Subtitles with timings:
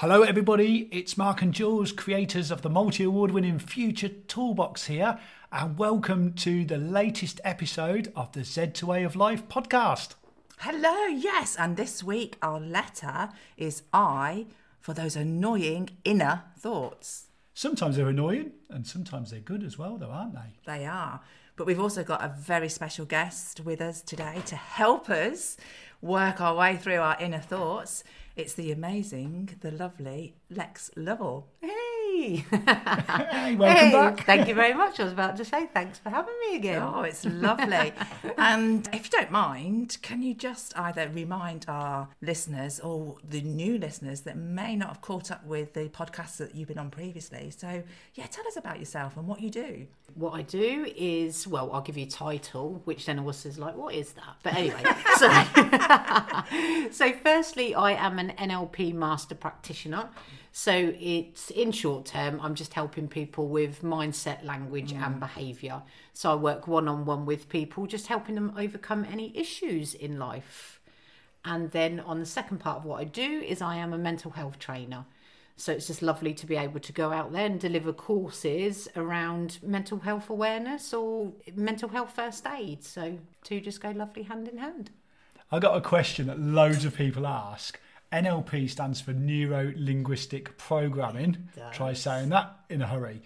[0.00, 0.88] Hello, everybody.
[0.92, 5.18] It's Mark and Jules, creators of the multi award winning Future Toolbox here,
[5.50, 10.14] and welcome to the latest episode of the Z2A of Life podcast.
[10.58, 14.46] Hello, yes, and this week our letter is I
[14.78, 17.24] for those annoying inner thoughts.
[17.52, 20.60] Sometimes they're annoying, and sometimes they're good as well, though, aren't they?
[20.64, 21.22] They are.
[21.56, 25.56] But we've also got a very special guest with us today to help us
[26.00, 28.04] work our way through our inner thoughts.
[28.38, 31.48] It's the amazing, the lovely Lex Lovell.
[31.60, 31.87] Hey!
[32.18, 34.24] Hey, welcome Hey, back.
[34.24, 34.98] Thank you very much.
[34.98, 36.82] I was about to say thanks for having me again.
[36.82, 37.92] Oh, it's lovely.
[38.38, 43.78] and if you don't mind, can you just either remind our listeners or the new
[43.78, 47.50] listeners that may not have caught up with the podcasts that you've been on previously?
[47.50, 49.86] So, yeah, tell us about yourself and what you do.
[50.14, 53.76] What I do is, well, I'll give you a title, which then always is like,
[53.76, 54.36] what is that?
[54.42, 54.82] But anyway,
[55.16, 60.08] so, so firstly, I am an NLP master practitioner.
[60.52, 65.20] So it's in short term, I'm just helping people with mindset, language, and mm.
[65.20, 65.82] behaviour.
[66.12, 70.18] So I work one on one with people, just helping them overcome any issues in
[70.18, 70.80] life.
[71.44, 74.32] And then on the second part of what I do is I am a mental
[74.32, 75.06] health trainer.
[75.56, 79.58] So it's just lovely to be able to go out there and deliver courses around
[79.60, 82.84] mental health awareness or mental health first aid.
[82.84, 84.90] So two just go lovely hand in hand.
[85.50, 87.80] I got a question that loads of people ask.
[88.12, 91.48] NLP stands for Neuro Linguistic Programming.
[91.72, 93.22] Try saying that in a hurry.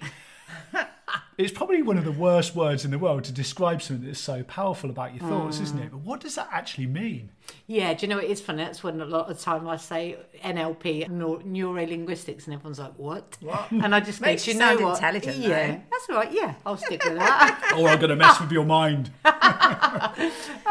[1.42, 4.42] it's probably one of the worst words in the world to describe something that's so
[4.44, 5.88] powerful about your thoughts, isn't it?
[5.88, 5.90] Mm.
[5.92, 7.30] But what does that actually mean?
[7.66, 8.62] Yeah, do you know it is funny?
[8.64, 12.94] That's when a lot of the time I say NLP, neuro linguistics, and everyone's like,
[12.96, 13.70] "What?" What?
[13.72, 14.94] And I just go, Makes "Do you you know sound what?
[14.96, 15.80] intelligent, Yeah, though.
[15.90, 16.32] that's all right.
[16.32, 17.72] Yeah, I'll stick with that.
[17.78, 19.10] Or I'm going to mess with your mind.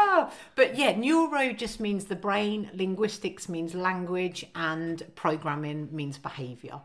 [0.04, 6.80] Oh, but yeah, neuro just means the brain, linguistics means language, and programming means behavior.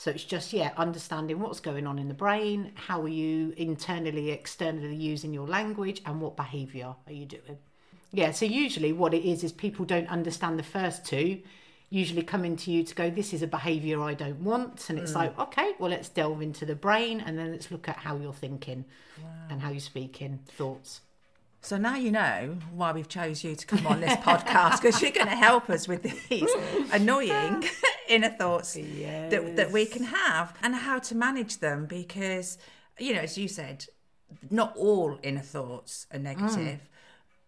[0.00, 4.30] So it's just, yeah, understanding what's going on in the brain, how are you internally,
[4.30, 7.58] externally using your language, and what behavior are you doing.
[8.10, 11.42] Yeah, so usually what it is is people don't understand the first two,
[11.90, 14.88] usually coming to you to go, This is a behavior I don't want.
[14.88, 15.16] And it's mm.
[15.16, 18.32] like, okay, well, let's delve into the brain and then let's look at how you're
[18.32, 18.86] thinking
[19.50, 21.02] and how you're speaking, thoughts.
[21.60, 25.10] So now you know why we've chose you to come on this podcast because you're
[25.10, 26.50] going to help us with these
[26.90, 27.64] annoying
[28.10, 32.58] inner thoughts that, that we can have and how to manage them because,
[32.98, 33.86] you know, as you said,
[34.50, 36.22] not all inner thoughts are mm.
[36.22, 36.80] negative.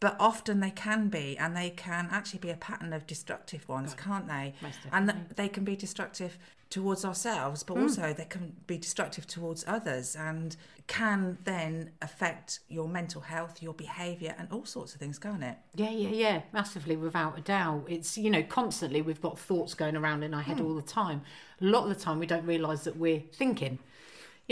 [0.02, 3.94] But often they can be, and they can actually be a pattern of destructive ones,
[3.96, 4.52] oh, can't they?
[4.90, 6.38] And th- they can be destructive
[6.70, 7.84] towards ourselves, but hmm.
[7.84, 10.56] also they can be destructive towards others and
[10.88, 15.56] can then affect your mental health, your behaviour, and all sorts of things, can't it?
[15.76, 17.84] Yeah, yeah, yeah, massively, without a doubt.
[17.88, 20.66] It's, you know, constantly we've got thoughts going around in our head hmm.
[20.66, 21.22] all the time.
[21.60, 23.78] A lot of the time we don't realise that we're thinking.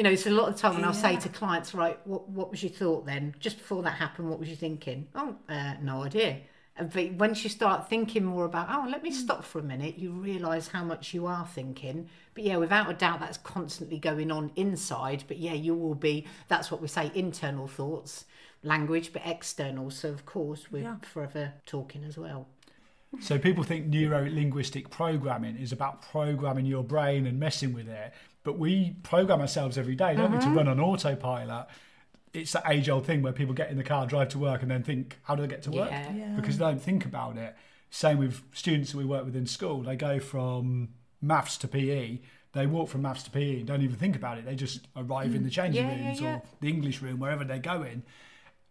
[0.00, 2.26] You know, so a lot of the time when I'll say to clients, right, what,
[2.30, 3.34] what was your thought then?
[3.38, 5.08] Just before that happened, what was you thinking?
[5.14, 6.38] Oh, uh, no idea.
[6.78, 10.12] But once you start thinking more about, oh, let me stop for a minute, you
[10.12, 12.08] realise how much you are thinking.
[12.32, 15.24] But yeah, without a doubt, that's constantly going on inside.
[15.28, 18.24] But yeah, you will be, that's what we say, internal thoughts,
[18.62, 19.90] language, but external.
[19.90, 20.96] So, of course, we're Yeah.
[21.02, 22.46] forever talking as well.
[23.18, 28.14] So people think neuro linguistic programming is about programming your brain and messing with it.
[28.42, 30.56] But we program ourselves every day, don't we, to uh-huh.
[30.56, 31.66] run on autopilot.
[32.32, 34.70] It's that age old thing where people get in the car, drive to work, and
[34.70, 35.90] then think, how do I get to work?
[35.90, 36.12] Yeah.
[36.12, 36.36] Yeah.
[36.36, 37.54] Because they don't think about it.
[37.90, 39.82] Same with students that we work with in school.
[39.82, 40.90] They go from
[41.20, 42.20] maths to PE.
[42.52, 44.44] They walk from maths to PE and don't even think about it.
[44.44, 45.52] They just arrive in the mm.
[45.52, 46.34] changing Yeah, yeah, rooms yeah.
[46.36, 48.04] or the English room, wherever they're going.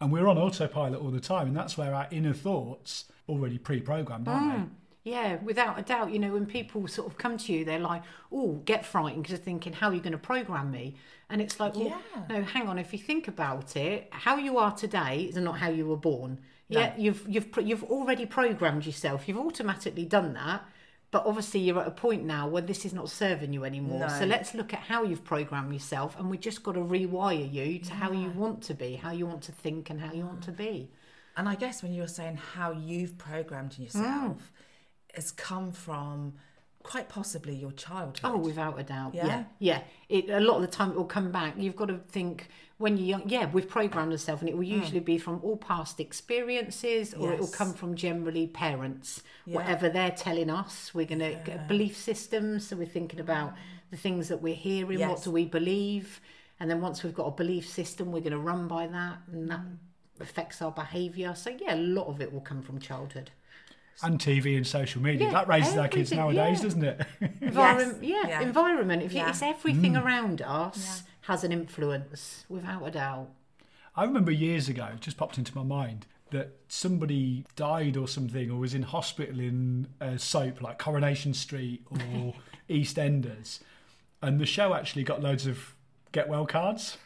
[0.00, 1.46] And we're on autopilot all the time.
[1.46, 4.58] And that's where our inner thoughts already pre-programmed, aren't they?
[4.58, 4.68] Mm.
[5.10, 6.12] Yeah, without a doubt.
[6.12, 9.38] You know, when people sort of come to you, they're like, oh, get frightened because
[9.38, 10.94] they're thinking, how are you going to program me?
[11.28, 12.22] And it's like, well, Yeah.
[12.28, 12.78] no, hang on.
[12.78, 16.38] If you think about it, how you are today is not how you were born.
[16.68, 19.26] Yeah, you've you've you've already programmed yourself.
[19.26, 20.62] You've automatically done that.
[21.10, 24.08] But obviously, you're at a point now where this is not serving you anymore.
[24.10, 27.80] So let's look at how you've programmed yourself, and we just got to rewire you
[27.80, 30.42] to how you want to be, how you want to think, and how you want
[30.44, 30.88] to be.
[31.36, 34.40] And I guess when you were saying how you've programmed yourself, mm.
[35.14, 36.34] Has come from
[36.82, 38.20] quite possibly your childhood.
[38.24, 39.14] Oh, without a doubt.
[39.14, 39.26] Yeah?
[39.26, 39.44] Yeah.
[39.58, 39.82] Yeah.
[40.08, 41.54] It, a lot of the time it will come back.
[41.56, 42.48] You've got to think
[42.78, 44.80] when you're young, yeah, we've programmed ourselves and it will mm.
[44.80, 49.22] usually be from all past experiences or it will come from generally parents.
[49.44, 49.56] Yeah.
[49.56, 52.68] Whatever they're telling us, we're going to get belief systems.
[52.68, 53.56] So we're thinking about mm.
[53.90, 56.20] the things that we're hearing, what do we believe?
[56.58, 59.50] And then once we've got a belief system, we're going to run by that and
[59.50, 59.76] that mm.
[60.20, 61.34] affects our behaviour.
[61.34, 63.30] So, yeah, a lot of it will come from childhood.
[64.02, 65.26] And TV and social media.
[65.26, 66.62] Yeah, that raises our kids nowadays, yeah.
[66.62, 67.06] doesn't it?
[67.40, 68.40] Environment, yeah, Yeah.
[68.40, 69.02] environment.
[69.02, 69.30] If you, Yeah.
[69.30, 70.04] it's everything mm.
[70.04, 73.28] around us has an influence, without a doubt.
[73.96, 78.50] I remember years ago, it just popped into my mind, that somebody died or something
[78.50, 82.34] or was in hospital in a soap like Coronation Street or
[82.70, 83.60] EastEnders.
[84.22, 85.74] And the show actually got loads of
[86.12, 86.98] get well cards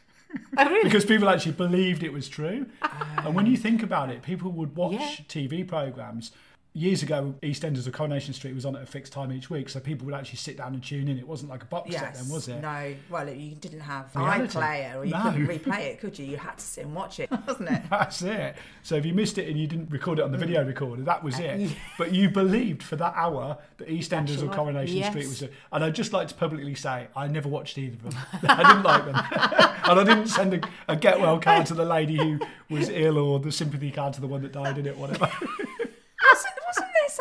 [0.59, 0.83] Oh, really?
[0.85, 2.67] because people actually believed it was true.
[2.83, 3.23] Ah.
[3.27, 5.25] and when you think about it, people would watch Yeah.
[5.29, 6.33] TV programs.
[6.77, 9.79] Years ago, EastEnders or Coronation Street was on at a fixed time each week, so
[9.79, 11.21] people would actually sit down and tune in.
[11.21, 12.61] It wasn't like a box set then, was it?
[12.61, 12.95] No.
[13.09, 14.59] Well, you didn't have Reality.
[14.59, 15.23] iPlayer or you No.
[15.23, 16.27] couldn't replay it, could you?
[16.27, 17.83] You had to sit and watch it, wasn't it?
[17.89, 18.57] That's it.
[18.83, 20.67] So if you missed it and you didn't record it on the video Mm.
[20.67, 21.71] recorder, that was Uh, it.
[21.97, 25.11] But you believed for that hour that EastEnders or Coronation yes.
[25.13, 25.53] Street was it.
[25.71, 28.21] And I'd just like to publicly say I never watched either of them.
[28.49, 29.15] I didn't like them.
[29.15, 33.19] and I didn't send a, a get well card to the lady who was ill
[33.19, 35.31] or the sympathy card to the one that died in it, whatever.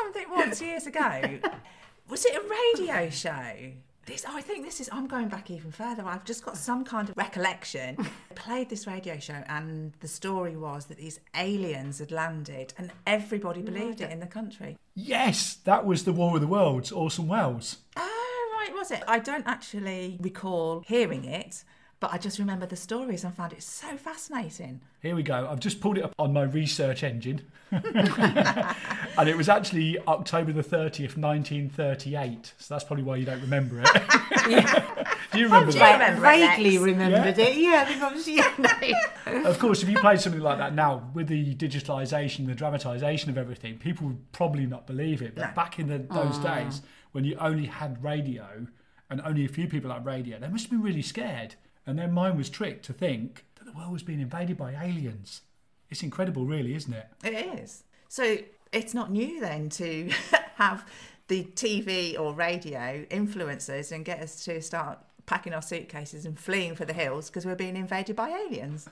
[0.05, 1.49] Wasn't, wasn't there something once years ago?
[2.09, 2.41] Was it a
[2.87, 3.71] radio show?
[4.05, 4.89] This, oh, I think this is.
[4.91, 6.03] I'm going back even further.
[6.05, 7.95] I've just got some kind of recollection.
[7.99, 8.05] I
[8.35, 13.61] played this radio show, and the story was that these aliens had landed, and everybody
[13.61, 14.77] believed it in the country.
[14.93, 17.77] yes, that was the War of the Worlds, Orson Welles.
[17.95, 19.03] Oh, right, was it?
[19.07, 21.63] I don't actually recall hearing it,
[22.03, 24.81] but I just remember the stories and found it so fascinating.
[25.01, 25.47] Here we go.
[25.49, 27.43] I've just pulled it up on my research engine.
[27.71, 32.55] and it was actually October the 30th, 1938.
[32.57, 33.87] So that's probably why you don't remember it.
[35.31, 35.87] Do you remember do that?
[35.87, 36.83] you remember Vaguely Lex?
[36.83, 37.55] remembered it.
[37.55, 38.27] Yeah, I think
[38.81, 39.45] Yeah, no.
[39.49, 43.37] Of course, if you played something like that now, with the digitalisation, the dramatisation of
[43.37, 45.35] everything, people would probably not believe it.
[45.35, 45.55] But No.
[45.55, 46.55] back in the, those ah.
[46.55, 46.81] days,
[47.13, 48.67] when you only had radio
[49.09, 51.55] and only a few people had radio, they must have been really scared.
[51.85, 55.41] And their mind was tricked to think that the world was being invaded by aliens.
[55.89, 57.07] It's incredible, really, isn't it?
[57.23, 57.83] It is.
[58.07, 58.37] So
[58.71, 60.09] it's not new then to
[60.55, 60.85] have
[61.27, 66.37] the TV or radio influence us and get us to start packing our suitcases and
[66.37, 68.87] fleeing for the hills because we're being invaded by aliens.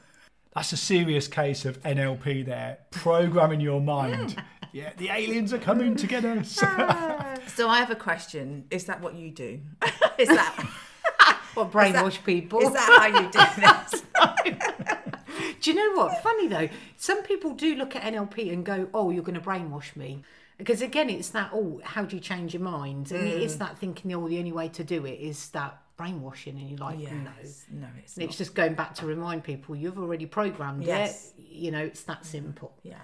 [0.53, 4.41] That's a serious case of NLP there, programming your mind.
[4.73, 6.59] yeah, the aliens are coming to get us.
[6.61, 7.17] Ah.
[7.47, 8.65] So I have a question.
[8.69, 9.59] Is that what you do?
[10.17, 10.55] is that
[11.53, 12.59] What brainwash people?
[12.61, 15.55] is that how you do this?
[15.61, 16.21] Do you know what?
[16.23, 19.95] Funny though, some people do look at NLP and go, "Oh, you're going to brainwash
[19.95, 20.23] me,"
[20.57, 21.51] because again, it's that.
[21.53, 23.11] Oh, how do you change your mind?
[23.11, 23.41] And Mm.
[23.41, 24.13] it's that thinking.
[24.13, 27.03] Oh, the only way to do it is that brainwashing, and you're like, no.
[27.39, 27.65] Yes.
[27.69, 28.29] No, it's And not.
[28.29, 31.33] it's just going back to remind people you've already programmed Yes.
[31.37, 31.43] it.
[31.47, 32.73] You know, it's that simple.
[32.81, 32.95] Yeah.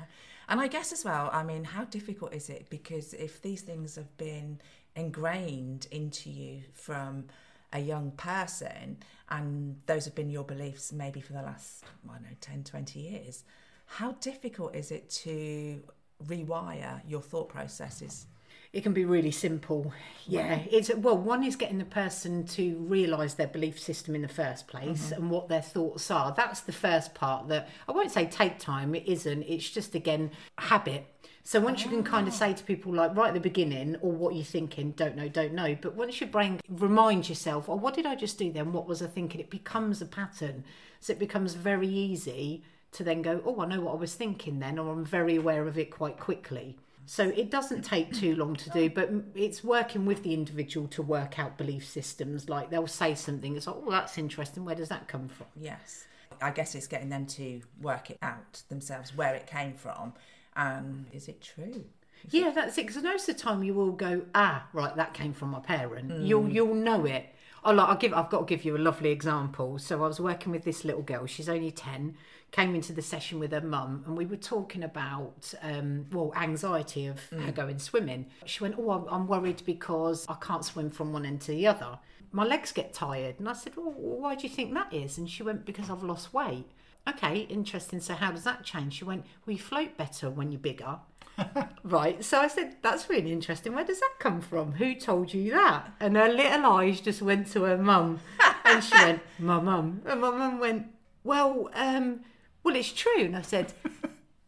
[0.49, 2.71] And I guess as well, I mean, how difficult is it?
[2.71, 4.59] Because if these things have been
[4.95, 7.25] ingrained into you from
[7.73, 8.97] a young person
[9.29, 12.99] and those have been your beliefs maybe for the last, I don't know, 10, 20
[12.99, 13.43] years,
[13.85, 15.81] how difficult is it to
[16.25, 18.27] rewire your thought processes?
[18.73, 19.93] It can be really simple.
[20.25, 21.17] Yeah, it's well.
[21.17, 25.21] One is getting the person to realise their belief system in the first place mm-hmm.
[25.21, 26.33] and what their thoughts are.
[26.35, 27.47] That's the first part.
[27.47, 28.93] That I won't say take time.
[28.93, 29.43] It isn't.
[29.43, 31.05] It's just again habit.
[31.47, 32.09] So once you can ah.
[32.09, 35.15] kind of say to people like right at the beginning, or what you're thinking, don't
[35.15, 35.77] know, don't know.
[35.79, 38.73] But once your brain reminds yourself, oh, what did I just do then?
[38.73, 39.39] What was I thinking?
[39.39, 40.65] It becomes a pattern.
[40.99, 44.59] So it becomes very easy to then go, oh, I know what I was thinking
[44.59, 46.75] then, or I'm very aware of it quite quickly.
[47.05, 51.01] So it doesn't take too long to do, but it's working with the individual to
[51.01, 52.49] work out belief systems.
[52.49, 54.65] Like they'll say something, it's like, oh, that's interesting.
[54.65, 55.47] Where does that come from?
[55.55, 56.07] Yes.
[56.41, 60.11] I guess it's getting them to work it out themselves, where it came from,
[60.57, 61.85] and is it true?
[62.29, 62.87] Yeah, that's it.
[62.87, 66.11] Because most of the time you will go, ah, right, that came from my parent.
[66.23, 67.27] You'll you'll know it.
[67.63, 68.13] Oh, like I'll give.
[68.13, 69.77] I've got to give you a lovely example.
[69.79, 71.25] So I was working with this little girl.
[71.25, 72.15] She's only ten.
[72.51, 77.07] Came into the session with her mum, and we were talking about um, well, anxiety
[77.07, 78.27] of her going swimming.
[78.45, 81.99] She went, "Oh, I'm worried because I can't swim from one end to the other.
[82.31, 85.29] My legs get tired." And I said, "Well, why do you think that is?" And
[85.29, 86.67] she went, "Because I've lost weight."
[87.07, 87.99] Okay, interesting.
[87.99, 88.93] So how does that change?
[88.95, 90.99] She went, "Well, you float better when you're bigger."
[91.83, 92.23] Right.
[92.25, 93.73] So I said, that's really interesting.
[93.73, 94.73] Where does that come from?
[94.73, 95.93] Who told you that?
[96.01, 98.19] And her little eyes just went to her mum.
[98.65, 100.01] And she went, my mum.
[100.05, 100.87] And my mum went,
[101.23, 102.21] well, um,
[102.63, 103.21] well, it's true.
[103.21, 103.71] And I said,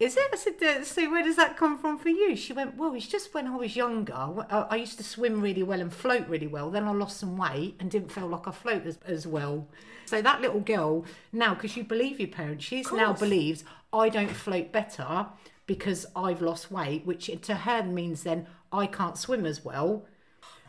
[0.00, 0.28] Is it?
[0.32, 2.34] I said, so where does that come from for you?
[2.34, 5.62] She went, well, it's just when I was younger, I, I used to swim really
[5.62, 6.70] well and float really well.
[6.70, 9.68] Then I lost some weight and didn't feel like I float as, as well.
[10.06, 14.30] So that little girl now, because you believe your parents, she's now believes I don't
[14.30, 15.26] float better
[15.66, 20.06] because I've lost weight, which to her means then I can't swim as well.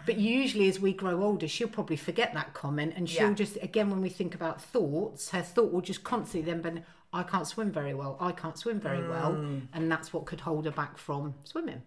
[0.05, 3.33] But usually, as we grow older, she'll probably forget that comment, and she'll Yeah.
[3.33, 6.81] just again when we think about thoughts, her thought will just constantly then be,
[7.13, 8.17] "I can't swim very well.
[8.19, 9.59] I can't swim very well," hmm.
[9.73, 11.81] and that's what could hold her back from swimming.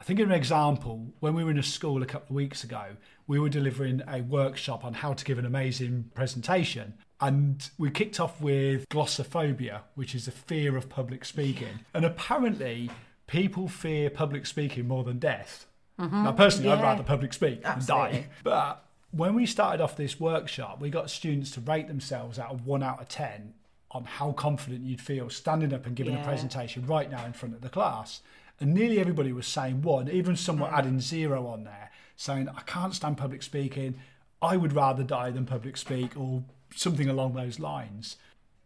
[0.00, 2.62] I think of an example when we were in a school a couple of weeks
[2.62, 6.94] ago, we were delivering a workshop on how to give an amazing presentation.
[7.20, 11.80] And we kicked off with glossophobia, which is the fear of public speaking.
[11.94, 12.90] And apparently,
[13.26, 15.66] people fear public speaking more than death.
[15.98, 16.24] Mm-hmm.
[16.24, 18.26] Now, personally, I'd rather public speak than die.
[18.42, 22.66] But when we started off this workshop, we got students to rate themselves out of
[22.66, 23.54] one out of 10
[23.94, 27.54] on how confident you'd feel standing up and giving a presentation right now in front
[27.54, 28.20] of the class.
[28.60, 30.60] And nearly everybody was saying one, even some Mm.
[30.62, 33.94] were adding zero on there, saying, I can't stand public speaking.
[34.42, 36.42] I would rather die than public speak, or
[36.74, 38.16] something along those lines.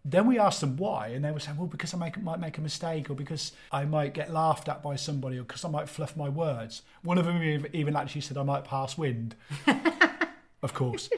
[0.05, 2.57] Then we asked them why, and they were saying, well, because I make, might make
[2.57, 5.89] a mistake, or because I might get laughed at by somebody, or because I might
[5.89, 6.83] fluff my words.
[7.03, 7.43] One of them
[7.73, 9.35] even actually said I might pass wind.
[10.63, 11.11] of course.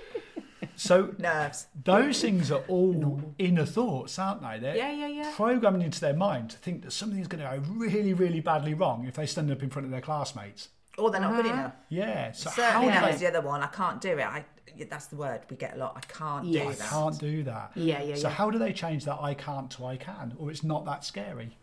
[0.80, 1.66] So Nerves.
[1.84, 4.58] those things are all inner thoughts, aren't they?
[4.58, 5.32] They're Yeah, yeah, yeah.
[5.36, 9.04] programming into their mind to think that something's going to go really, really badly wrong
[9.06, 10.70] if they stand up in front of their classmates.
[10.96, 11.54] Or they're not good uh-huh.
[11.54, 11.74] enough.
[11.90, 12.32] Yeah.
[12.32, 13.62] So how Certainly do that they was the other one.
[13.62, 14.24] I can't do it.
[14.26, 14.44] I,
[14.88, 15.92] that's the word we get a lot.
[15.96, 16.78] I can't do Yes.
[16.78, 16.88] that.
[16.88, 17.72] can't do that?
[17.74, 18.34] Yeah, yeah, So yeah.
[18.34, 21.58] how do they change that I can't to I can, or it's not that scary?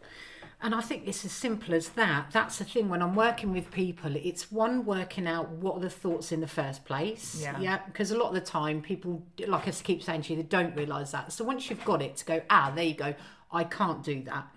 [0.59, 2.31] And I think it's as simple as that.
[2.31, 5.89] That's the thing when I'm working with people, it's one working out what are the
[5.89, 7.39] thoughts in the first place.
[7.39, 7.59] Yeah.
[7.59, 7.79] Yeah.
[7.85, 10.75] Because a lot of the time people, like I keep saying to you, they don't
[10.75, 11.31] realise that.
[11.31, 13.13] So once you've got it to go, ah, there you go,
[13.51, 14.47] I can't do that.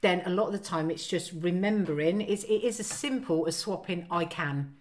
[0.00, 2.20] Then a lot of the time it's just remembering.
[2.20, 4.74] It's, it is as simple as swapping I can.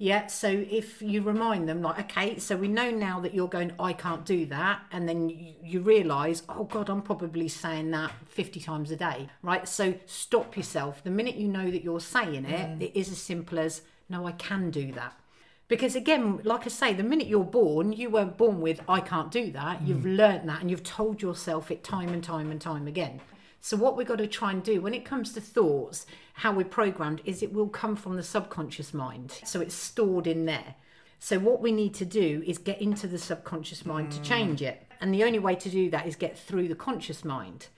[0.00, 3.72] Yeah, so if you remind them, like, okay, so we know now that you're going,
[3.80, 8.12] I can't do that, and then you, you realise, oh God, I'm probably saying that
[8.26, 9.66] 50 times a day, right?
[9.66, 11.02] So stop yourself.
[11.02, 12.80] The minute you know that you're saying it, mm.
[12.80, 15.18] it is as simple as, no, I can do that.
[15.66, 19.32] Because again, like I say, the minute you're born, you weren't born with, I can't
[19.32, 19.82] do that.
[19.82, 19.88] Mm.
[19.88, 23.20] You've learnt that and you've told yourself it time and time and time again.
[23.60, 26.64] So, what we've got to try and do when it comes to thoughts, how we're
[26.64, 29.40] programmed, is it will come from the subconscious mind.
[29.44, 30.76] So, it's stored in there.
[31.18, 34.86] So, what we need to do is get into the subconscious mind to change it.
[35.00, 37.68] And the only way to do that is get through the conscious mind.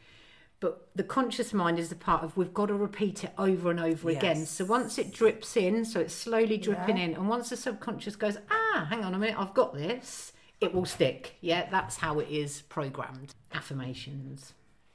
[0.61, 3.81] But the conscious mind is the part of we've got to repeat it over and
[3.81, 4.45] over again.
[4.45, 7.05] So once it drips in, so it's slowly dripping Yeah.
[7.05, 10.75] in, and once the subconscious goes, ah, hang on a minute, I've got this, it
[10.75, 11.37] will stick.
[11.41, 13.35] Yeah, that's how it is programmed.
[13.55, 14.53] Affirmations.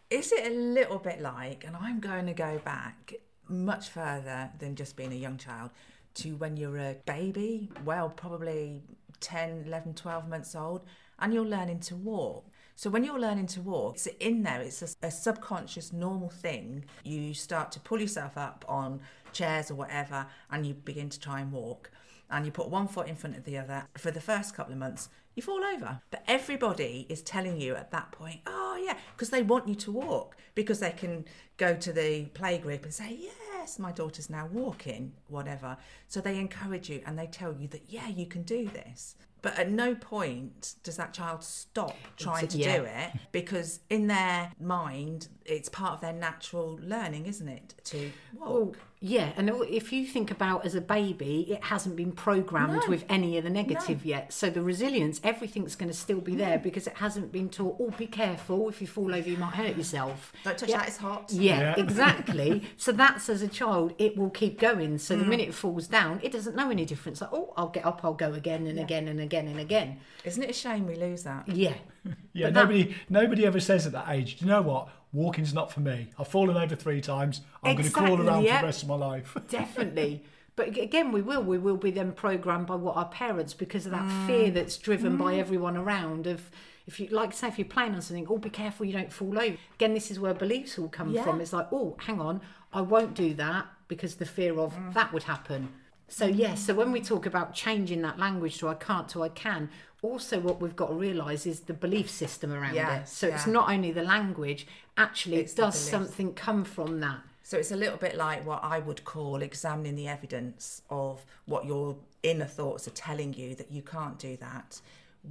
[0.10, 3.16] Is it a little bit like, and I'm going to go back
[3.48, 5.72] much further than just being a young child
[6.16, 8.84] to when you're a baby, well, probably
[9.20, 10.86] 10, 11, 12 months old,
[11.20, 12.46] and you're learning to walk.
[12.76, 16.86] So when you're learning to walk, it's in there, it's a, a subconscious, normal thing.
[17.04, 19.02] You start to pull yourself up on
[19.34, 21.90] chairs or whatever, and you begin to try and walk.
[22.30, 23.88] And you put one foot in front of the other.
[23.98, 26.00] For the first couple of months, you fall over.
[26.12, 29.92] But everybody is telling you at that point, oh, yeah, because they want you to
[29.92, 31.26] walk, because they can
[31.58, 35.78] go to the play group and say, yes, my daughter's now walking, whatever.
[36.08, 39.16] So they encourage you and they tell you that, yeah, you can do this.
[39.42, 42.78] But at no point does that child stop trying to yeah.
[42.78, 47.76] do it because in their mind, it's part of their natural learning, isn't it?
[47.84, 48.78] To walk.
[49.08, 52.88] Yeah, and if you think about as a baby, it hasn't been programmed No.
[52.90, 54.34] with any of the negative yet.
[54.34, 57.76] So the resilience, everything's going to still be there because it hasn't been taught.
[57.80, 58.68] Oh, be careful!
[58.70, 60.34] If you fall over, you might hurt yourself.
[60.44, 60.78] Don't touch Yeah.
[60.80, 61.32] that, it's hot.
[61.32, 61.84] Yeah, Yeah.
[61.84, 62.64] exactly.
[62.78, 64.98] so that's as a child, it will keep going.
[64.98, 65.20] So Mm.
[65.20, 67.22] the minute it falls down, it doesn't know any difference.
[67.22, 69.98] Like, oh, I'll get up, I'll go again and again and again and again.
[70.24, 71.48] Isn't it a shame we lose that?
[71.48, 71.74] Yeah.
[72.34, 74.90] Yeah, But that- nobody nobody ever says at that age, do you know what?
[75.16, 76.10] Walking's not for me.
[76.20, 77.42] I've fallen over three times.
[77.64, 78.58] I'm going to crawl around yeah.
[78.58, 79.38] for the rest of my life.
[79.50, 80.24] Definitely.
[80.58, 81.42] But again, we will.
[81.42, 84.28] We will be then programmed by what our parents because of that mm.
[84.28, 85.40] fear that's driven by mm-hmm.
[85.40, 86.28] everyone around.
[86.28, 86.52] Of
[86.86, 89.38] if you like, say, if you're playing on something, oh, be careful you don't fall
[89.40, 89.58] over.
[89.76, 91.24] Again, this is where beliefs will come Yeah.
[91.24, 91.40] from.
[91.40, 92.42] It's like, oh, hang on,
[92.74, 94.94] I won't do that because the fear of mm.
[94.94, 95.70] that would happen.
[96.08, 99.30] So yes, so when we talk about changing that language to I can't to I
[99.30, 99.70] can,
[100.02, 103.08] also what we've got to realise is the belief system around it.
[103.08, 107.22] So it's not only the language, actually It's it does something come from that.
[107.44, 111.66] So it's a little bit like what I would call examining the evidence of what
[111.66, 114.82] your inner thoughts are telling you that you can't do that.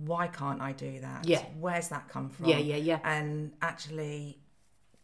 [0.04, 1.26] Why can't I do that?
[1.26, 1.44] Yeah.
[1.58, 2.46] Where's that come from?
[2.46, 2.98] Yeah, yeah, yeah.
[3.04, 4.38] And actually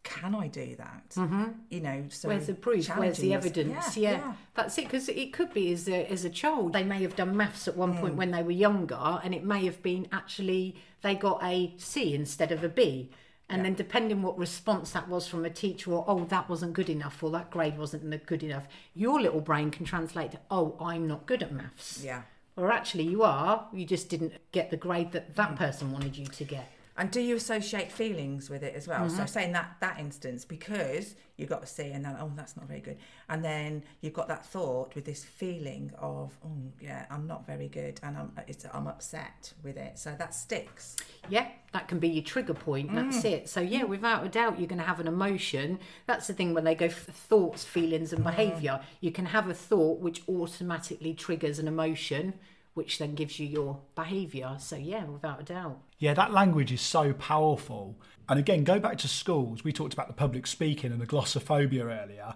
[0.02, 1.11] can I do that?
[1.11, 1.45] Mm-hmm.
[1.69, 2.88] You know, so Where's the proof?
[2.88, 3.97] Where's the evidence?
[3.97, 4.85] Yeah, Yeah, that's it.
[4.85, 7.76] Because it could be as a, as a child, they may have done maths at
[7.76, 8.16] one point mm.
[8.16, 12.52] when they were younger, and it may have been actually they got a C instead
[12.52, 13.11] of a B.
[13.49, 16.88] And then, depending what response that was from a teacher, or oh, that wasn't good
[16.88, 21.09] enough, or that grade wasn't good enough, your little brain can translate to oh, I'm
[21.09, 22.00] not good at maths.
[22.04, 22.23] Yeah.
[22.57, 23.66] Or actually, you are.
[23.73, 25.57] You just didn't get the grade that that mm.
[25.57, 26.71] person wanted you to get.
[27.00, 29.07] And do you associate feelings with it as well?
[29.07, 29.16] Mm-hmm.
[29.16, 32.30] So, say in that that instance, because you got to a C, and then oh,
[32.37, 32.99] that's not very good,
[33.30, 37.69] and then you've got that thought with this feeling of oh, yeah, I'm not very
[37.69, 39.99] good, and I'm it's, I'm upset with it.
[39.99, 40.97] So that sticks.
[41.30, 42.95] Yeah, that can be your trigger point.
[42.95, 43.49] That's it.
[43.49, 45.78] So yeah, without a doubt, you're going to have an emotion.
[46.07, 48.78] That's the thing when they go thoughts, feelings, and behaviour.
[49.00, 52.35] You can have a thought which automatically triggers an emotion,
[52.75, 54.57] which then gives you your behaviour.
[54.59, 55.80] So yeah, without a doubt.
[56.00, 58.00] Yeah, that language is so powerful.
[58.26, 59.62] And again, go back to schools.
[59.62, 62.35] We talked about the public speaking and the glossophobia earlier.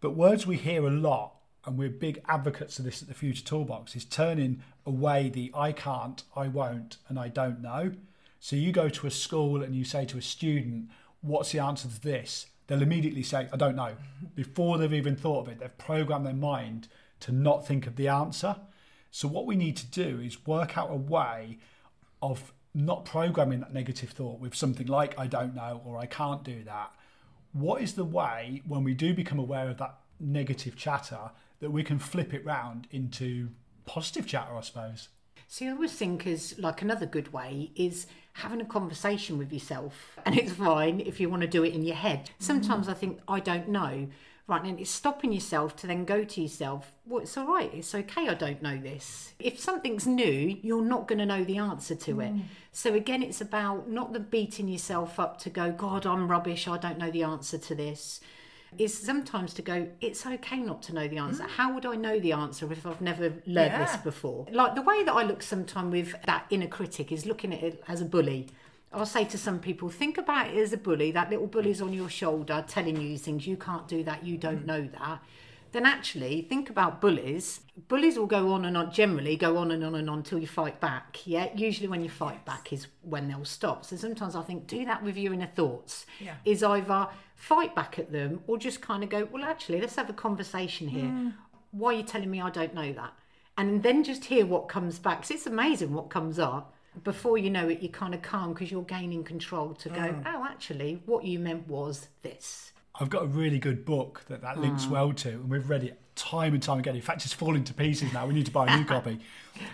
[0.00, 3.44] But words we hear a lot, and we're big advocates of this at the Future
[3.44, 7.92] Toolbox, is turning away the I can't, I won't, and I don't know.
[8.40, 11.86] So you go to a school and you say to a student, What's the answer
[11.86, 12.46] to this?
[12.66, 13.96] They'll immediately say, I don't know.
[14.34, 16.88] Before they've even thought of it, they've programmed their mind
[17.20, 18.56] to not think of the answer.
[19.12, 21.58] So what we need to do is work out a way
[22.20, 26.44] of not programming that negative thought with something like I don't know or I can't
[26.44, 26.92] do that.
[27.52, 31.30] What is the way when we do become aware of that negative chatter
[31.60, 33.48] that we can flip it round into
[33.86, 35.08] positive chatter, I suppose?
[35.48, 40.18] See, I always think is like another good way is having a conversation with yourself,
[40.26, 42.30] and it's fine if you want to do it in your head.
[42.38, 44.08] Sometimes I think I don't know,
[44.48, 44.62] right?
[44.62, 46.92] And it's stopping yourself to then go to yourself.
[47.04, 47.70] Well, it's all right.
[47.74, 48.28] It's okay.
[48.28, 49.34] I don't know this.
[49.38, 52.34] If something's new, you're not going to know the answer to it.
[52.34, 52.42] Mm.
[52.72, 56.68] So again, it's about not the beating yourself up to go, God, I'm rubbish.
[56.68, 58.20] I don't know the answer to this
[58.78, 61.44] is sometimes to go, it's okay not to know the answer.
[61.44, 61.48] Mm.
[61.48, 64.46] How would I know the answer if I've never learned this before?
[64.50, 67.82] Like the way that I look sometimes with that inner critic is looking at it
[67.88, 68.48] as a bully.
[68.92, 71.10] I'll say to some people, think about it as a bully.
[71.10, 73.46] That little bully's on your shoulder telling you things.
[73.46, 74.24] You can't do that.
[74.24, 75.22] You don't know that.
[75.72, 77.60] Then actually think about bullies.
[77.88, 80.46] Bullies will go on and on, generally go on and on and on until you
[80.46, 81.26] fight back.
[81.26, 83.84] Yeah, usually when you fight back is when they'll stop.
[83.84, 86.06] So sometimes I think do that with your inner thoughts.
[86.20, 86.36] Yeah.
[86.44, 90.08] Is either fight back at them or just kind of go, well, actually, let's have
[90.08, 91.04] a conversation here.
[91.04, 91.30] Hmm.
[91.72, 93.12] Why are you telling me I don't know that?
[93.58, 95.22] And then just hear what comes back.
[95.22, 96.72] 'Cause it's amazing what comes up.
[97.04, 100.22] Before you know it, you're kind of calm because you're gaining control to go, mm.
[100.26, 102.72] oh, actually, what you meant was this.
[102.98, 104.90] I've got a really good book that that links mm.
[104.90, 106.96] well to, and we've read it time and time again.
[106.96, 108.26] In fact, it's falling to pieces now.
[108.26, 109.20] We need to buy a new copy.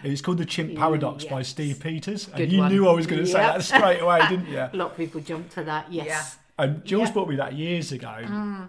[0.05, 2.27] It's called The Chimp Paradox by Steve Peters.
[2.27, 2.71] Good and you one.
[2.71, 4.59] knew I was going to say that straight away, didn't you?
[4.73, 6.39] A lot of people jump to that, yes.
[6.57, 7.15] And Jules Yeah.
[7.15, 8.19] bought me that years ago.
[8.23, 8.69] Mm.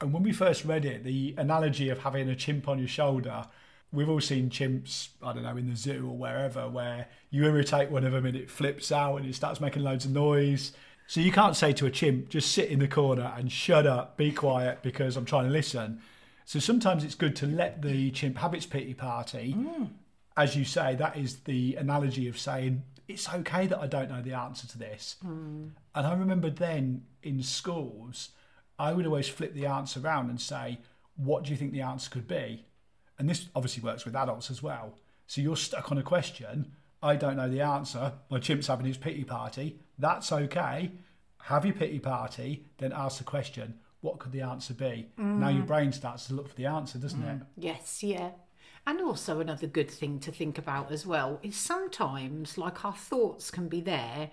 [0.00, 3.46] And when we first read it, the analogy of having a chimp on your shoulder,
[3.92, 7.90] we've all seen chimps, I don't know, in the zoo or wherever, where you irritate
[7.90, 10.72] one of them and it flips out and it starts making loads of noise.
[11.06, 14.16] So you can't say to a chimp, just sit in the corner and shut up,
[14.16, 16.00] be quiet because I'm trying to listen.
[16.46, 19.54] So sometimes it's good to let the chimp have its pity party.
[19.56, 19.90] Mm.
[20.36, 24.22] As you say, that is the analogy of saying, it's okay that I don't know
[24.22, 25.16] the answer to this.
[25.24, 25.70] Mm.
[25.94, 28.30] And I remember then in schools,
[28.78, 30.78] I would always flip the answer around and say,
[31.16, 32.64] What do you think the answer could be?
[33.22, 34.98] And this obviously works with adults as well.
[35.28, 36.72] So you're stuck on a question.
[37.00, 38.14] I don't know the answer.
[38.28, 39.78] My chimp's having his pity party.
[39.96, 40.90] That's okay.
[41.42, 45.06] Have your pity party, then ask the question, What could the answer be?
[45.16, 45.68] Now your mm.
[45.68, 47.42] brain starts to look for the answer, doesn't mm.
[47.42, 47.46] it?
[47.56, 48.30] Yes, yeah.
[48.88, 53.52] And also another good thing to think about as well is sometimes like our thoughts
[53.52, 54.30] can be there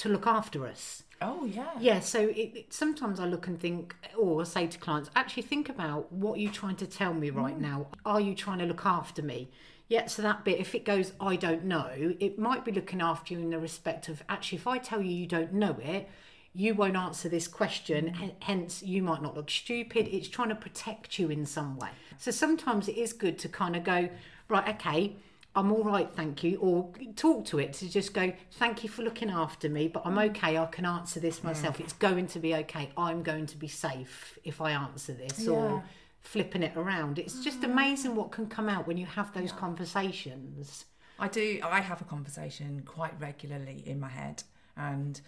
[0.00, 1.02] to look after us.
[1.22, 1.72] Oh yeah.
[1.78, 5.68] Yeah, so it, it- sometimes I look and think, or say to clients, actually think
[5.68, 7.60] about what you're trying to tell me right mm.
[7.60, 7.86] now.
[8.06, 9.50] Are you trying to look after me?
[9.88, 13.34] Yeah, so that bit, if it goes, I don't know, it might be looking after
[13.34, 16.08] you in the respect of actually, if I tell you you don't know it,
[16.54, 18.24] you won't answer this question, mm.
[18.24, 20.08] h- hence, you might not look stupid.
[20.08, 21.90] It's trying to protect you in some way.
[22.16, 24.08] So sometimes it is good to kind of go,
[24.48, 25.16] right, okay,
[25.54, 29.02] I'm all right, thank you, or talk to it to just go, thank you for
[29.02, 30.30] looking after me, but I'm mm.
[30.30, 31.80] okay, I can answer this myself.
[31.80, 32.90] It's going to be okay.
[32.96, 35.82] I'm going to be safe if I answer this, or
[36.20, 37.18] flipping it around.
[37.18, 37.64] It's just mm.
[37.64, 40.84] amazing what can come out when you have those conversations.
[41.18, 41.58] I do.
[41.64, 44.44] I have a conversation quite regularly in my head,
[44.76, 45.20] and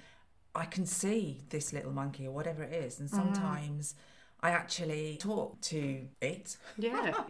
[0.54, 3.14] I can see this little monkey or whatever it is, and mm.
[3.14, 3.96] sometimes
[4.40, 6.56] I actually talk to it.
[6.78, 7.14] Yeah.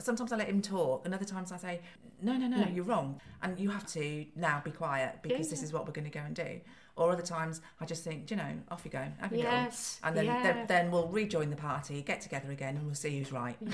[0.00, 1.80] sometimes I let him talk, and other times I say,
[2.22, 2.68] no, no, no, no.
[2.68, 6.10] you're wrong, and you have to now be quiet because this is what we're going
[6.10, 6.60] to go and do.
[6.96, 10.08] Or other times I just think, you know, off you go, have a Yes, go,
[10.08, 10.42] and then, yeah.
[10.42, 13.56] then then we'll rejoin the party, get together again, and we'll see who's right.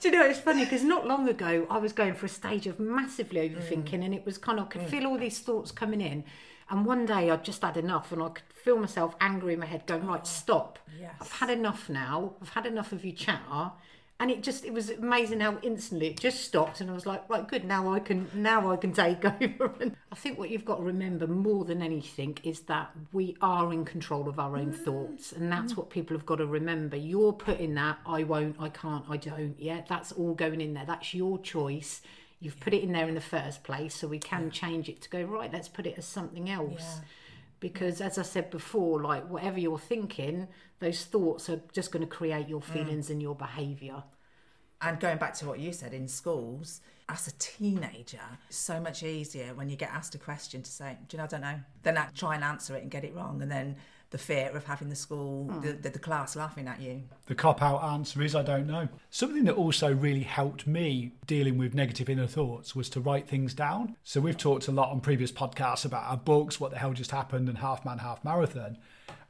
[0.00, 2.66] Do you know, it's funny because not long ago I was going for a stage
[2.66, 3.56] of massively mm.
[3.56, 4.88] overthinking, and it was kind of, I could mm.
[4.88, 6.24] feel all these thoughts coming in.
[6.70, 9.66] And one day I'd just had enough, and I could feel myself angry in my
[9.66, 10.78] head, going, Right, stop.
[11.00, 11.14] Yes.
[11.20, 12.34] I've had enough now.
[12.42, 13.72] I've had enough of your chatter.
[14.20, 16.80] And it just, it was amazing how instantly it just stopped.
[16.80, 17.64] And I was like, Right, good.
[17.64, 19.72] Now I can, now I can take over.
[19.80, 23.72] And I think what you've got to remember more than anything is that we are
[23.72, 25.32] in control of our own thoughts.
[25.32, 26.96] And that's what people have got to remember.
[26.96, 29.54] You're putting that, I won't, I can't, I don't.
[29.58, 30.84] Yeah, that's all going in there.
[30.86, 32.02] That's your choice.
[32.40, 35.10] You've put it in there in the first place, so we can change it to
[35.10, 36.80] go, right, let's put it as something else.
[36.80, 37.04] Yeah.
[37.60, 40.46] Because as I said before, like whatever you're thinking,
[40.78, 42.72] those thoughts are just going to create your mm.
[42.72, 44.04] feelings and your behaviour.
[44.80, 49.02] And going back to what you said in schools, as a teenager, it's so much
[49.02, 51.60] easier when you get asked a question to say, Do you know, I don't know.
[51.82, 53.42] Then I try and answer it and get it wrong.
[53.42, 53.76] And then
[54.10, 55.60] the fear of having the school, hmm.
[55.60, 57.02] the, the, the class laughing at you.
[57.26, 58.88] The cop out answer is I don't know.
[59.10, 63.52] Something that also really helped me dealing with negative inner thoughts was to write things
[63.52, 63.96] down.
[64.04, 67.10] So we've talked a lot on previous podcasts about our books, what the hell just
[67.10, 68.78] happened, and half man, half marathon.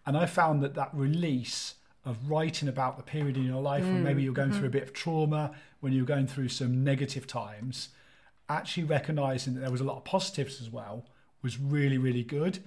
[0.06, 3.98] And I found that that release of writing about the period in your life when
[3.98, 4.58] hmm, maybe you're going mm-hmm.
[4.58, 7.90] through a bit of trauma, when you're going through some negative times,
[8.48, 11.04] actually recognizing that there was a lot of positives as well
[11.42, 12.58] was really, really good.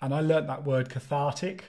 [0.00, 1.64] And I learnt that word cathartic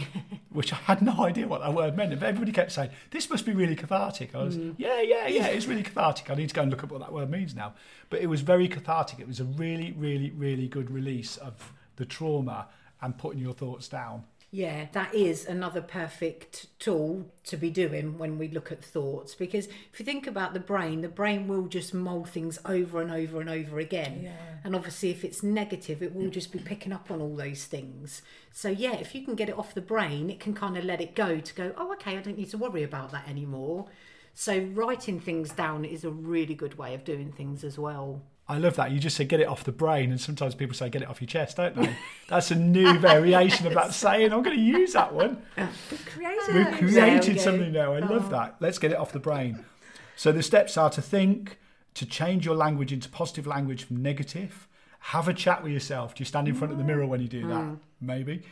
[0.50, 2.18] which I had no idea what that word meant.
[2.18, 4.34] But everybody kept saying, this must be really cathartic.
[4.34, 4.74] I was, mm.
[4.78, 6.30] yeah, yeah, yeah, it's really cathartic.
[6.30, 7.74] I need to go and look up what that word means now.
[8.10, 9.20] But it was very cathartic.
[9.20, 12.68] It was a really, really, really good release of the trauma
[13.00, 14.24] and putting your thoughts down.
[14.54, 19.34] Yeah, that is another perfect tool to be doing when we look at thoughts.
[19.34, 23.10] Because if you think about the brain, the brain will just mold things over and
[23.10, 24.20] over and over again.
[24.24, 24.32] Yeah.
[24.62, 28.20] And obviously, if it's negative, it will just be picking up on all those things.
[28.52, 31.00] So, yeah, if you can get it off the brain, it can kind of let
[31.00, 33.86] it go to go, oh, okay, I don't need to worry about that anymore.
[34.34, 38.20] So, writing things down is a really good way of doing things as well.
[38.48, 38.90] I love that.
[38.90, 41.20] You just say get it off the brain, and sometimes people say get it off
[41.20, 41.96] your chest, don't they?
[42.28, 44.32] That's a new variation of that saying.
[44.32, 45.40] I'm going to use that one.
[45.56, 47.42] We've There we created go.
[47.42, 47.94] something now.
[47.94, 48.56] I love that.
[48.60, 49.64] Let's get it off the brain.
[50.16, 51.58] So the steps are to think,
[51.94, 54.68] to change your language into positive language from negative.
[55.06, 56.14] Have a chat with yourself.
[56.14, 57.60] Do you stand in front of the mirror when you do that?
[57.62, 57.78] Mm.
[58.00, 58.42] Maybe.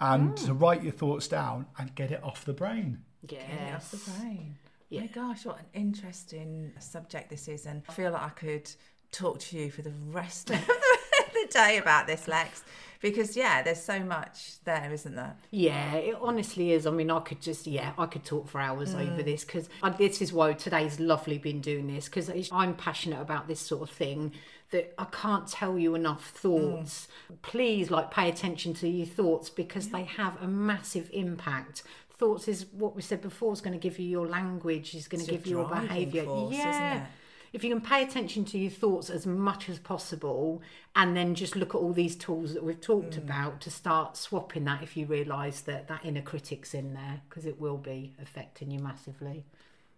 [0.00, 0.46] And mm.
[0.46, 3.02] to write your thoughts down and get it off the brain.
[3.28, 3.90] Yeah, Yes.
[3.90, 4.56] that's the brain.
[4.92, 8.68] My gosh, what an interesting subject this is, and I feel like I could
[9.12, 10.58] talk to you for the rest of
[11.32, 12.62] the day about this, Lex,
[13.00, 15.34] because yeah, there's so much there, isn't there?
[15.50, 16.86] Yeah, it honestly is.
[16.86, 19.12] I mean, I could just, yeah, I could talk for hours Mm.
[19.12, 19.68] over this because
[19.98, 23.90] this is why today's lovely been doing this because I'm passionate about this sort of
[23.90, 24.32] thing
[24.70, 27.08] that I can't tell you enough thoughts.
[27.32, 27.42] Mm.
[27.42, 31.82] Please, like, pay attention to your thoughts because they have a massive impact.
[32.18, 35.20] Thoughts is what we said before is going to give you your language, is going
[35.22, 37.06] It's to give you your force, isn't yeah.
[37.52, 40.62] If you can pay attention to your thoughts as much as possible
[40.94, 43.18] and then just look at all these tools that we've talked mm.
[43.18, 47.46] about to start swapping that if you realise that that inner critic's in there because
[47.46, 49.44] it will be affecting you massively.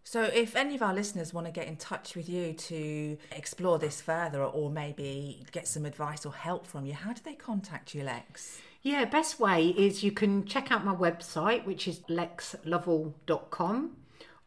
[0.05, 3.79] So, if any of our listeners want to get in touch with you to explore
[3.79, 7.95] this further, or maybe get some advice or help from you, how do they contact
[7.95, 8.61] you, Lex?
[8.83, 13.97] Yeah, best way is you can check out my website, which is lexlovell.com,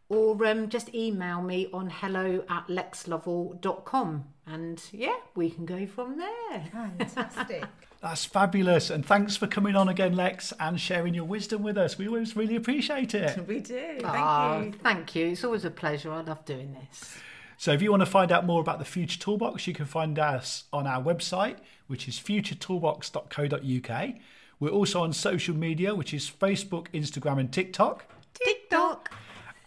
[0.09, 4.25] or um, just email me on hello at lexlovell.com.
[4.47, 6.63] And yeah, we can go from there.
[6.71, 7.63] Fantastic.
[8.01, 8.91] That's fabulous.
[8.91, 11.97] And thanks for coming on again, Lex, and sharing your wisdom with us.
[11.97, 13.47] We always really appreciate it.
[13.47, 13.73] we do.
[13.99, 14.73] Thank Ah, you.
[14.83, 15.27] Thank you.
[15.27, 16.11] It's always a pleasure.
[16.11, 17.17] I love doing this.
[17.57, 20.19] So if you want to find out more about the Future Toolbox, you can find
[20.19, 21.55] us on our website,
[21.87, 24.13] which is futuretoolbox.co.uk.
[24.59, 28.05] We're also on social media, which is Facebook, Instagram, and TikTok.
[28.33, 28.94] TikTok.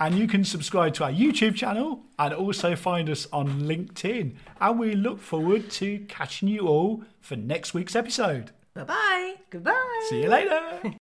[0.00, 4.36] And you can subscribe to our YouTube channel and also find us on LinkedIn.
[4.60, 8.52] And we look forward to catching you all for next week's episode.
[8.74, 9.34] Bye bye.
[9.50, 10.06] Goodbye.
[10.08, 10.94] See you later.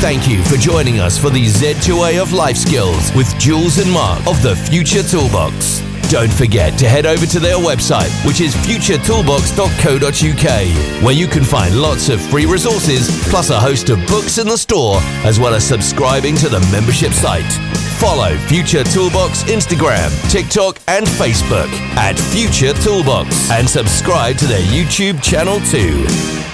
[0.00, 4.26] Thank you for joining us for the Z2A of Life Skills with Jules and Mark
[4.26, 5.93] of the Future Toolbox.
[6.10, 11.80] Don't forget to head over to their website, which is futuretoolbox.co.uk, where you can find
[11.80, 15.66] lots of free resources, plus a host of books in the store, as well as
[15.66, 17.50] subscribing to the membership site.
[17.98, 25.20] Follow Future Toolbox Instagram, TikTok, and Facebook at Future Toolbox, and subscribe to their YouTube
[25.22, 26.53] channel too.